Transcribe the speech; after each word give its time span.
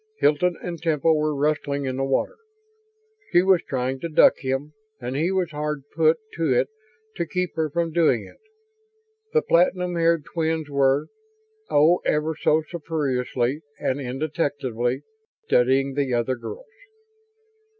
Hilton 0.17 0.57
and 0.63 0.81
Temple 0.81 1.15
were 1.15 1.35
wrestling 1.35 1.85
in 1.85 1.95
the 1.97 2.03
water 2.03 2.37
she 3.31 3.43
was 3.43 3.61
trying 3.61 3.99
to 3.99 4.09
duck 4.09 4.39
him 4.39 4.73
and 4.99 5.15
he 5.15 5.31
was 5.31 5.51
hard 5.51 5.83
put 5.95 6.17
to 6.37 6.51
it 6.51 6.69
to 7.17 7.27
keep 7.27 7.55
her 7.55 7.69
from 7.69 7.91
doing 7.91 8.25
it. 8.25 8.39
The 9.31 9.43
platinum 9.43 9.93
haired 9.97 10.25
twins 10.25 10.71
were 10.71 11.05
oh, 11.69 11.97
ever 12.03 12.35
so 12.35 12.63
surreptitiously 12.67 13.61
and 13.79 14.01
indetectably! 14.01 15.03
studying 15.45 15.93
the 15.93 16.15
other 16.15 16.33
girls. 16.35 16.65